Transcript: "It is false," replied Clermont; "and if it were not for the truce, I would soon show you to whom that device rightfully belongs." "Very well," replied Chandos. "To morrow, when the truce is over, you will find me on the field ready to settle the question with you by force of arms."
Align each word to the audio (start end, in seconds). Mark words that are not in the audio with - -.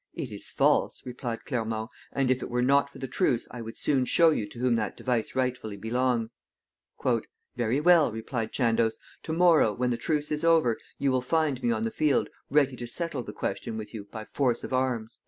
"It 0.15 0.31
is 0.31 0.49
false," 0.49 1.03
replied 1.05 1.45
Clermont; 1.45 1.91
"and 2.11 2.31
if 2.31 2.41
it 2.41 2.49
were 2.49 2.63
not 2.63 2.89
for 2.89 2.97
the 2.97 3.07
truce, 3.07 3.47
I 3.51 3.61
would 3.61 3.77
soon 3.77 4.05
show 4.05 4.31
you 4.31 4.49
to 4.49 4.57
whom 4.57 4.73
that 4.73 4.97
device 4.97 5.35
rightfully 5.35 5.77
belongs." 5.77 6.39
"Very 7.55 7.79
well," 7.79 8.11
replied 8.11 8.51
Chandos. 8.51 8.97
"To 9.21 9.31
morrow, 9.33 9.73
when 9.73 9.91
the 9.91 9.97
truce 9.97 10.31
is 10.31 10.43
over, 10.43 10.79
you 10.97 11.11
will 11.11 11.21
find 11.21 11.61
me 11.61 11.69
on 11.71 11.83
the 11.83 11.91
field 11.91 12.29
ready 12.49 12.75
to 12.77 12.87
settle 12.87 13.21
the 13.21 13.31
question 13.31 13.77
with 13.77 13.93
you 13.93 14.05
by 14.05 14.25
force 14.25 14.63
of 14.63 14.73
arms." 14.73 15.19